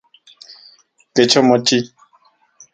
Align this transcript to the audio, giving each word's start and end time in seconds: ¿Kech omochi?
¿Kech 1.13 1.33
omochi? 1.39 1.79